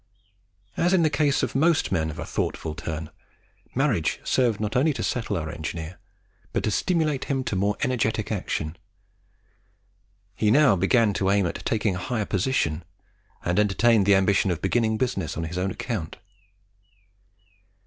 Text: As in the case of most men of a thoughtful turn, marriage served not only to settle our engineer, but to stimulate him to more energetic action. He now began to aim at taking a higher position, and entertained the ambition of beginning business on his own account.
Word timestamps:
As 0.77 0.93
in 0.93 1.03
the 1.03 1.11
case 1.11 1.43
of 1.43 1.53
most 1.53 1.91
men 1.91 2.09
of 2.09 2.17
a 2.17 2.25
thoughtful 2.25 2.73
turn, 2.73 3.11
marriage 3.75 4.19
served 4.23 4.59
not 4.59 4.75
only 4.75 4.93
to 4.93 5.03
settle 5.03 5.37
our 5.37 5.51
engineer, 5.51 5.99
but 6.53 6.63
to 6.63 6.71
stimulate 6.71 7.25
him 7.25 7.43
to 7.43 7.55
more 7.55 7.77
energetic 7.81 8.31
action. 8.31 8.77
He 10.33 10.49
now 10.49 10.75
began 10.75 11.13
to 11.13 11.29
aim 11.29 11.45
at 11.45 11.63
taking 11.67 11.93
a 11.95 11.99
higher 11.99 12.25
position, 12.25 12.83
and 13.45 13.59
entertained 13.59 14.07
the 14.07 14.15
ambition 14.15 14.49
of 14.49 14.59
beginning 14.59 14.97
business 14.97 15.37
on 15.37 15.43
his 15.43 15.59
own 15.59 15.69
account. 15.69 16.17